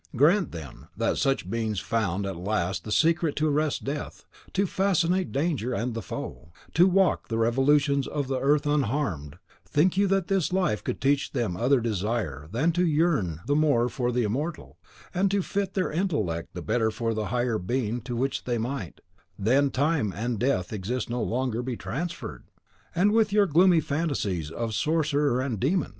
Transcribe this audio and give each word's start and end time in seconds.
Grant, 0.15 0.51
then, 0.51 0.87
that 0.97 1.17
such 1.19 1.47
beings 1.47 1.79
found 1.79 2.25
at 2.25 2.35
last 2.35 2.85
the 2.85 2.91
secret 2.91 3.35
to 3.35 3.47
arrest 3.47 3.83
death; 3.83 4.25
to 4.53 4.65
fascinate 4.65 5.31
danger 5.31 5.75
and 5.75 5.93
the 5.93 6.01
foe; 6.01 6.51
to 6.73 6.87
walk 6.87 7.27
the 7.27 7.37
revolutions 7.37 8.07
of 8.07 8.27
the 8.27 8.39
earth 8.41 8.65
unharmed, 8.65 9.37
think 9.63 9.97
you 9.97 10.07
that 10.07 10.25
this 10.25 10.51
life 10.51 10.83
could 10.83 10.99
teach 11.01 11.33
them 11.33 11.55
other 11.55 11.79
desire 11.79 12.47
than 12.51 12.71
to 12.71 12.83
yearn 12.83 13.41
the 13.45 13.55
more 13.55 13.89
for 13.89 14.11
the 14.11 14.23
Immortal, 14.23 14.79
and 15.13 15.29
to 15.29 15.43
fit 15.43 15.75
their 15.75 15.91
intellect 15.91 16.55
the 16.55 16.63
better 16.63 16.89
for 16.89 17.13
the 17.13 17.25
higher 17.27 17.59
being 17.59 18.01
to 18.01 18.15
which 18.15 18.45
they 18.45 18.57
might, 18.57 19.01
when 19.37 19.69
Time 19.69 20.11
and 20.13 20.39
Death 20.39 20.73
exist 20.73 21.11
no 21.11 21.21
longer, 21.21 21.61
be 21.61 21.77
transferred? 21.77 22.45
Away 22.95 23.09
with 23.09 23.31
your 23.31 23.45
gloomy 23.45 23.79
fantasies 23.81 24.49
of 24.49 24.73
sorcerer 24.73 25.41
and 25.41 25.59
demon! 25.59 25.89